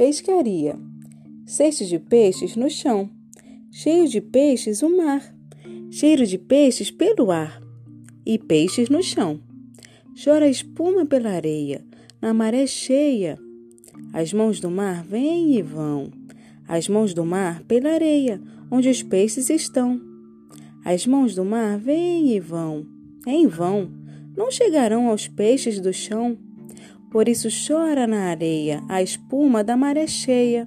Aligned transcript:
pescaria. 0.00 0.78
Cestos 1.44 1.86
de 1.86 1.98
peixes 1.98 2.56
no 2.56 2.70
chão. 2.70 3.10
Cheio 3.70 4.08
de 4.08 4.18
peixes 4.18 4.82
o 4.82 4.88
mar. 4.88 5.22
Cheiro 5.90 6.24
de 6.26 6.38
peixes 6.38 6.90
pelo 6.90 7.30
ar. 7.30 7.60
E 8.24 8.38
peixes 8.38 8.88
no 8.88 9.02
chão. 9.02 9.38
Chora 10.24 10.48
espuma 10.48 11.04
pela 11.04 11.28
areia, 11.28 11.84
na 12.18 12.32
maré 12.32 12.66
cheia. 12.66 13.38
As 14.10 14.32
mãos 14.32 14.58
do 14.58 14.70
mar 14.70 15.04
vêm 15.04 15.58
e 15.58 15.60
vão. 15.60 16.10
As 16.66 16.88
mãos 16.88 17.12
do 17.12 17.26
mar 17.26 17.62
pela 17.64 17.90
areia, 17.90 18.40
onde 18.70 18.88
os 18.88 19.02
peixes 19.02 19.50
estão. 19.50 20.00
As 20.82 21.06
mãos 21.06 21.34
do 21.34 21.44
mar 21.44 21.78
vêm 21.78 22.34
e 22.34 22.40
vão, 22.40 22.86
em 23.26 23.46
vão, 23.46 23.90
não 24.34 24.50
chegarão 24.50 25.08
aos 25.08 25.28
peixes 25.28 25.78
do 25.78 25.92
chão. 25.92 26.38
Por 27.10 27.28
isso 27.28 27.48
chora 27.66 28.06
na 28.06 28.30
areia 28.30 28.82
a 28.88 29.02
espuma 29.02 29.64
da 29.64 29.76
maré 29.76 30.06
cheia. 30.06 30.66